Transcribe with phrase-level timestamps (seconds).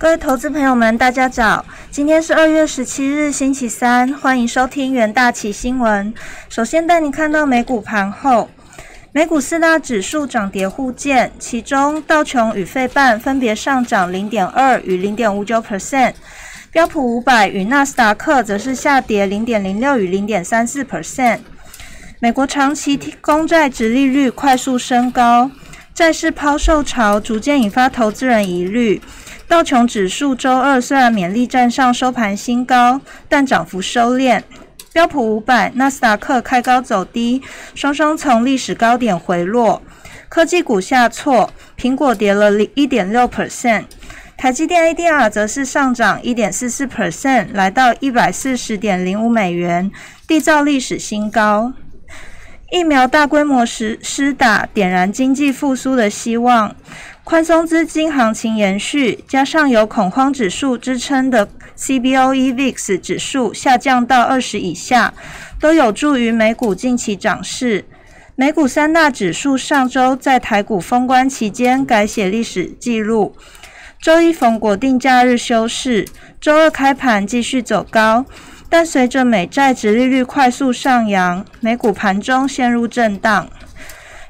[0.00, 1.62] 各位投资朋友们，大家早！
[1.90, 6.14] 今天是二月十七日，星期三，欢迎收听元大旗新闻。
[6.48, 8.48] 首先带你看到美股盘后，
[9.12, 16.14] 美股四大指数涨跌互见，其中道琼与费半分别上涨零点二与零点五九 percent，
[16.72, 21.40] 标普五百与纳斯达克则是下跌零点零六与零点三四 percent。
[22.20, 25.50] 美国长期公债值利率快速升高，
[25.92, 29.02] 债市抛售潮逐渐引发投资人疑虑。
[29.50, 34.40] 道琼指数周二虽然勉力站上收盘新高，但涨幅收敛。
[34.92, 37.42] 标普五百、纳斯达克开高走低，
[37.74, 39.82] 双双从历史高点回落。
[40.28, 43.86] 科技股下挫，苹果跌了一点六 percent，
[44.36, 49.90] 台积电 ADR 则是上涨一点四四 percent，来到一百四十点零五美元，
[50.28, 51.72] 缔造历史新高。
[52.70, 56.76] 疫苗大规模施施打，点燃经济复苏的希望。
[57.22, 65.14] 宽松资金行情延续，加上有恐慌指数支撑的 CBOE VIX 指数下降到二十以下，
[65.60, 67.84] 都有助于美股近期涨势。
[68.34, 73.36] 美股三大指数上周在台股封关期间改写历史纪录，
[74.00, 76.08] 周一逢国定假日休市，
[76.40, 78.24] 周二开盘继续走高，
[78.68, 83.48] 但随着美债值利率快速上扬，美股盘中陷入震荡。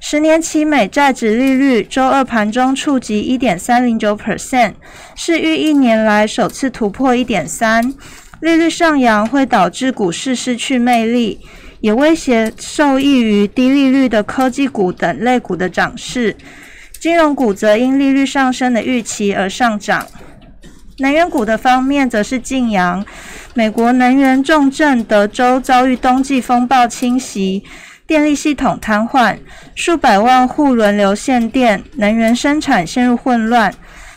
[0.00, 4.74] 十年期美债指利率周二盘中触及一点三零九 percent，
[5.16, 7.92] 是逾一年来首次突破一点三。
[8.40, 11.40] 利率上扬会导致股市失去魅力，
[11.80, 16.36] 也威胁受益于低利率的科技股等类股的涨势。
[17.00, 20.06] 金融股则因利率上升的预期而上涨。
[20.98, 23.04] 能源股的方面则是晋阳，
[23.54, 27.64] 美国能源重镇德州遭遇冬季风暴侵袭。
[28.08, 29.36] 电力系统瘫痪，
[29.74, 33.74] 数百万户轮流限电，能源生产陷入混乱。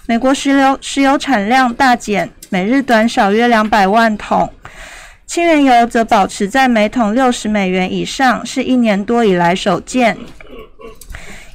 [0.08, 4.49] 美国石油石油产量大减，每日短少约两百万桶。
[5.26, 10.17] 轻原油则保持在每桶六十美元以上，是一年多以来首见。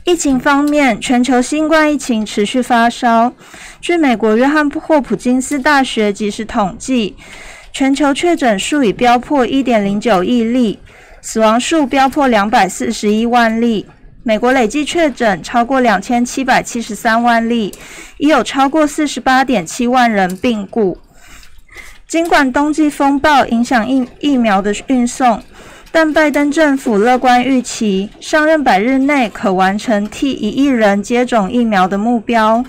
[0.05, 3.33] 疫情方面，全球新冠疫情持续发烧。
[3.81, 7.17] 据美国约翰霍普金斯大学即时统计，
[7.73, 10.79] 全球确诊数已飙破一点零九亿例。
[11.27, 13.85] 死亡数飙破两百四十一万例，
[14.23, 17.75] 美国累计确诊超过两千七百七十三万例，
[18.19, 20.97] 已有超过四十八点七万人病故。
[22.07, 25.43] 尽管冬季风暴影响疫疫苗的运送，
[25.91, 32.65] 但拜登政府乐观预期，上任百日内可完成替一亿人接种疫苗的目标。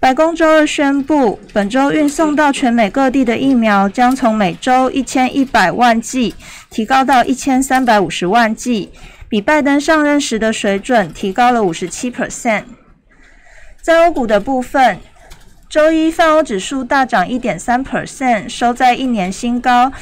[0.00, 6.34] 白宫周二宣布，本周运送到全美各地的疫苗将从每周一千一百万剂
[6.70, 8.90] 提高到一千三百五十万剂，
[9.28, 12.64] 比拜登上任时的水准提高了五十七 percent。
[13.82, 14.98] 在欧股的部分，
[15.68, 19.92] 周一泛欧指数大涨一点三 percent，收在一年新高。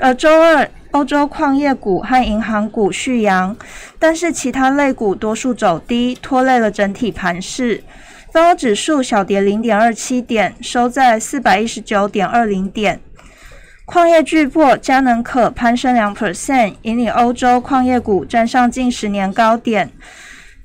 [0.00, 3.56] 而周二，欧洲矿业股和银行股续扬，
[4.00, 7.84] 但是其他类股多数走低，拖累了整体盘势。
[8.34, 12.98] 泛欧指数小跌零点二七点，收在四百一十九点二零点。
[13.84, 19.92] 矿业巨擘佳能可攀升两 percent，引领欧洲矿业股站上近十年高点。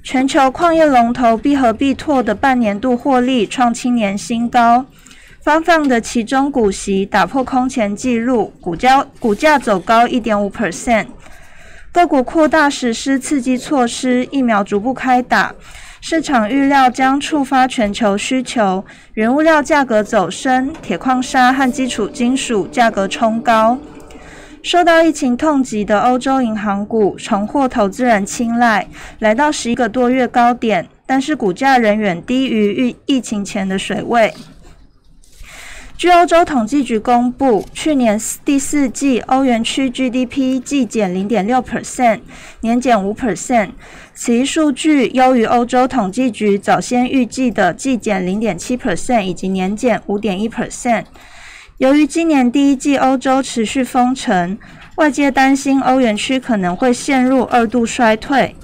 [0.02, 4.88] 全球矿业龙头必和必拓的半年度获利创七年新高。
[5.44, 11.06] 发放的其中股息打破空前纪录，股价股价走高一点五 percent。
[11.92, 15.54] 各国扩大实施刺激措施，疫苗逐步开打。
[16.02, 18.84] 市场预料将触发全球需求，
[19.14, 23.78] 原物料价格走升，铁矿砂和基础金属价格冲高。
[24.64, 28.88] 受到疫情痛击的欧洲银行股重获投资人青睐，
[29.20, 34.34] 来到十一个多月高点，但是股价仍远低于疫疫情前的水位。
[36.00, 42.22] 据欧洲统计局公布，去年第四季欧元区 GDP 季减零点六 percent，
[42.62, 43.72] 年减五 percent。
[44.14, 51.04] 此一数据优于欧洲统计局早先预计的季减零点七 percent 以及年减五点一 percent。
[51.80, 54.58] 由于今年第一季欧洲持续封城，
[54.96, 58.56] 外界担心欧元区可能会陷入二度衰退。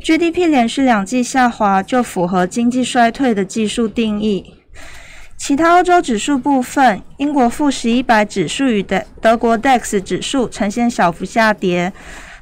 [0.00, 4.54] GDP 连续两季下滑，就符合经济衰退的技术定义。
[5.40, 11.94] 其他欧洲指数部分，英国富时一百指数与德德国 DAX 指数呈现小幅下跌，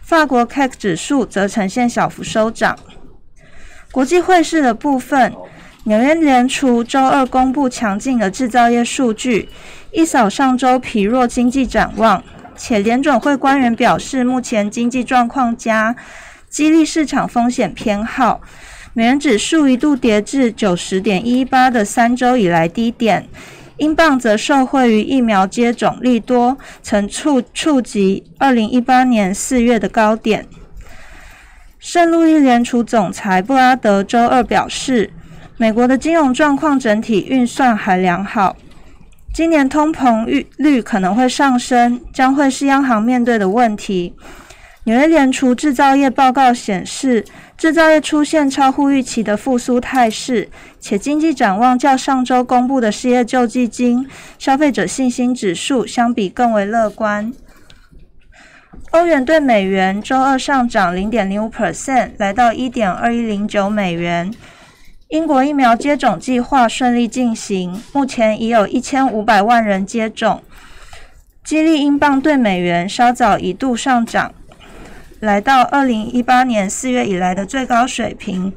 [0.02, 2.76] 法国 CAC 指数则呈现小幅收涨。
[3.92, 5.32] 国际汇市的部分，
[5.84, 9.48] 纽约联储周二公布强劲的制造业数据，
[9.92, 12.24] 一扫上周疲弱经济展望，
[12.56, 15.94] 且联准会官员表示，目前经济状况佳，
[16.50, 18.40] 激励市场风险偏好。
[18.98, 23.28] 美元指数一度跌至九十点一八的三周以来低点，
[23.76, 30.44] 英镑则受惠于疫苗接种利多，曾触触及二零一八年四月的高点。
[31.78, 35.12] 圣路易联储总裁布拉德周二表示，
[35.56, 38.56] 美国的金融状况整体运算还良好。
[39.32, 44.16] 今年通膨率率可能会上升，将会是央行面对的问题。
[44.84, 47.22] 纽约联储制造业报告显示，
[47.58, 54.08] 制造业出现超乎预期的复苏态势，且经济展望较上周公布的失业救济金、
[54.38, 57.32] 消费者信心指数相比更为乐观。
[58.92, 64.32] 欧元对美元周二上涨零点零五 percent，来到一点二一零九美元。
[65.08, 70.42] 英国疫苗接种计划顺利进行，目前已有一千五百万人接种，
[71.42, 74.32] 激励英镑对美元稍早一度上涨，
[75.20, 78.52] 来到二零一八年四月以来的最高水平。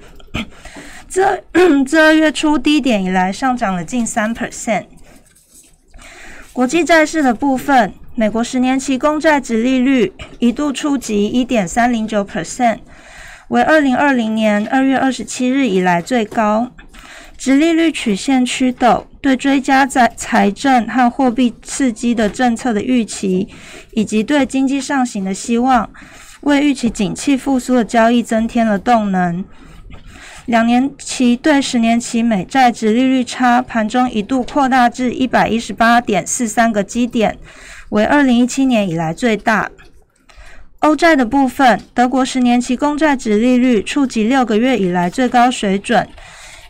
[1.08, 1.44] 自
[1.86, 4.86] 自 二月初低点以来，上涨了近三 percent。
[6.54, 12.80] 国际债市的部分，美国十年期公债值利率一度触及一点三零九 percent。
[13.50, 16.72] 为二零二零年二月二十七日以来最高，
[17.38, 23.50] 直利率曲线趋陡，对追加在财政和货币刺激的政策的预期，
[23.92, 25.90] 以及对经济上行的希望，
[26.42, 29.44] 为预期景气复苏的交易增添了动能。
[30.48, 37.38] 两年期对十年期美债直利率差盘中一度扩大至一百一十八点四三个基点，
[37.90, 39.70] 为二零一七年以来最大。
[40.80, 46.10] 欧债的部分，德国十年期公债值利率触及六个月以来最高水准，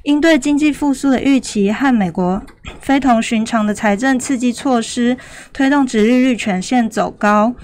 [0.04, 2.42] 应对经济复苏的预期和美国
[2.82, 5.18] 非同寻常的财政刺激措施，
[5.54, 7.56] 推动值利率全线走高。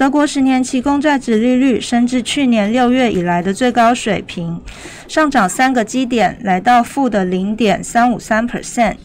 [0.00, 4.58] 德国十年期公债值利率升至去年六月以来的最高水平，
[5.06, 8.96] 上涨三个基点，来到负的零点三五三 percent。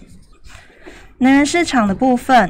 [1.17, 2.49] 能源市场的部分。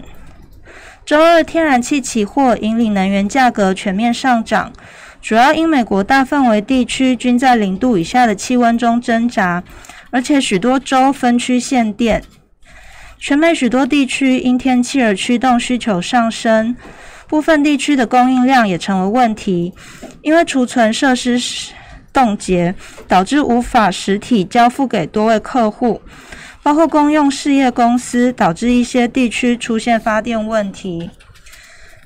[1.04, 4.72] 周二，天然气期货引领能源价格全面上涨，
[5.20, 9.64] 主要因美国大范围地区均在零度以下的气温中挣扎，
[10.12, 12.22] 而且许多州分区限电。
[13.18, 16.76] 全美许多地区因天气而驱动需求上升，
[17.28, 19.74] 部分地区的供应量也成为问题，
[20.22, 21.40] 因为储存设施
[22.14, 22.74] 冻结，
[23.08, 26.02] 导致无法实体交付给多位客户。
[26.64, 31.12] 包括公用事业公司，导致一些地区出现发电问题。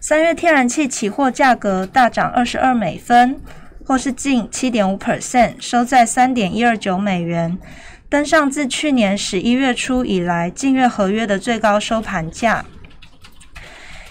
[0.01, 3.39] 三月天然气期货价格大涨二十二美分，
[3.85, 7.57] 或是近七点五 percent，收在三点一二九美元，
[8.09, 12.65] 登上自去年十一月初以来近月合约的最高收盘价。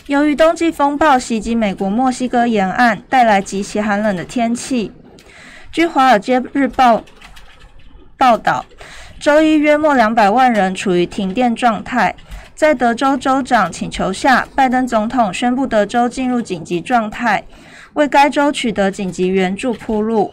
[0.09, 4.91] 由于冬季风暴袭击美国墨西哥沿岸，带来极其寒冷的天气。
[5.71, 6.97] 据《华尔街日报》
[8.17, 8.65] 报道。
[9.21, 12.17] 周一，约莫两百万人处于停电状态。
[12.55, 17.45] 在德州州长请求下，拜登总统宣布德州进入紧急状态，
[17.93, 20.33] 为该州取得紧急援助铺路。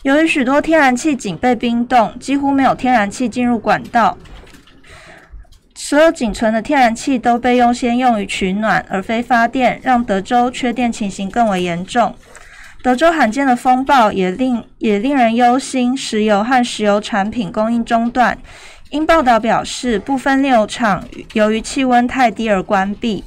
[0.00, 4.16] 由于许多天然气井被冰冻，几乎没有天然气进入管道，
[5.86, 12.14] 所有仅存的天然气都被优先用于取暖，而非发电，让德州缺电情形更为严重。
[12.82, 18.38] 德州罕见的风暴也令也令人忧心，石油和石油产品供应中断。
[18.88, 23.22] 因报道表示，部分炼油厂由于气温太低而关闭。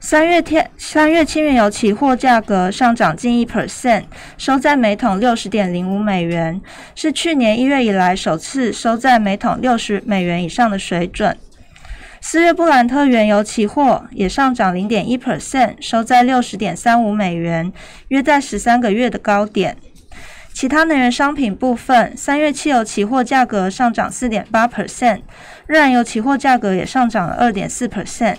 [0.00, 4.04] 三月天三月轻原油期货价格上涨近一 percent，
[4.38, 6.62] 收在每桶六十点零五美元，
[6.94, 11.36] 是去年一月以来首次收在每桶六十美元以上的水准。
[12.20, 17.72] 四月布兰特原油期货也上涨零点一 percent，收在六十点三五美元，
[18.08, 19.76] 约在十三个月的高点。
[20.52, 25.20] 其他能源商品部分，三月汽油期货价格上涨四点八 percent，
[25.66, 28.36] 燃油期货价格也上涨了二点四 percent。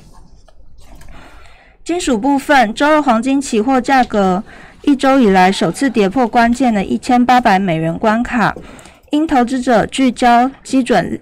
[1.83, 4.43] 金属部分，周二黄金期货价格
[4.81, 8.53] 一周以来首次跌破关键的一千八百美元关卡，
[9.11, 11.19] 因投资者聚焦基准。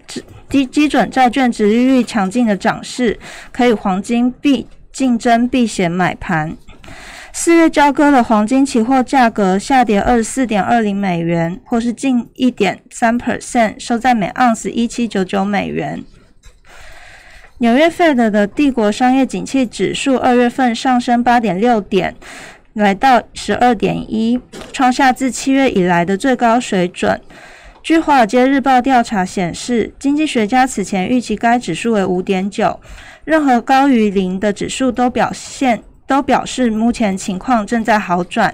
[0.50, 3.20] 基基准债券值利率强劲的涨势，
[3.52, 6.56] 可以黄金避竞争避险买盘。
[7.34, 16.02] 四月交割的黄金期货价格下跌二十四点二零美元，或是近一点三 percent，收在每盎司一七九九美元。
[17.58, 22.16] 纽约 Fed 的帝国商业景气指数二月份上升八点六点，
[22.74, 24.40] 来到十二点一，
[24.72, 27.20] 创下自七月以来的最高水准。
[27.88, 32.82] 据《华尔街日报》调查显示，经济学家此前预期该指数为五点九，
[33.24, 38.54] 任何高于零的指数都表现都表示目前情况正在好转。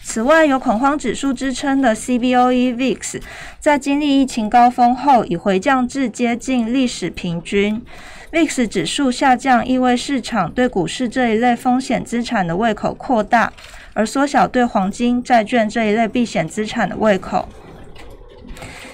[0.00, 3.20] 此外，有恐慌指数支撑的 CBOE VIX
[3.58, 7.82] 在经历疫情高峰后，已回降至接近历史平均。
[8.30, 13.52] VIX 指数下降，意味市场对股市这一类风险资产的胃口扩大，
[13.96, 17.48] 而缩小对黄金、债券这一类避险资产的胃口。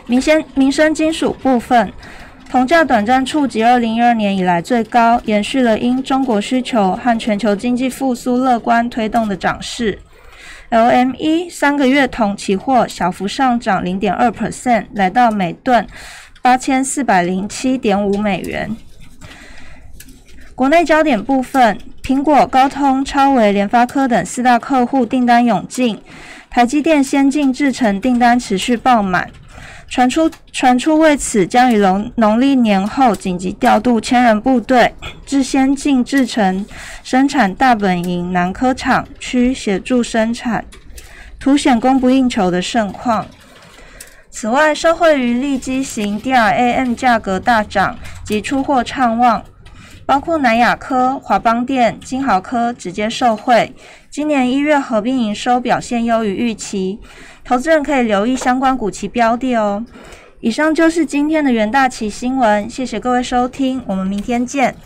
[0.07, 1.93] 民生民生金属部分，
[2.49, 9.99] 铜价短暂触及二零一二年以来最高，延续了因中国需求和全球经济复苏乐观推动的涨势。
[10.71, 15.87] LME 三个月铜期货小幅上涨零点二 percent，来到每吨
[16.41, 18.75] 八千四百零七点五美元。
[20.55, 26.03] 国内焦点部分，苹果、高通、超微、联发科等四大客户订单涌进，
[26.51, 29.31] 台积电先进制程订单持续爆满，
[29.89, 34.93] 传出传出为此将于农农历年后紧急调度千人部队
[35.25, 36.67] 至先进制程
[37.05, 40.65] 生产大本营南科厂区协助生产，
[41.39, 43.25] 凸显供不应求的盛况。
[44.29, 49.45] 此外，受惠于利基型 DRAM 价格大涨及出货畅旺。
[50.13, 53.75] 包括南亚科、华邦电、金豪科直接受惠，
[54.11, 56.99] 今年一月合并营收表现优于预期，
[57.43, 59.83] 投资人可以留意相关股期标的哦。
[60.41, 64.77] 以上就是今天的元大旗新闻，谢谢各位收听，我们明天见。